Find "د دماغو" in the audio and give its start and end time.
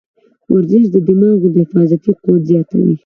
0.91-1.47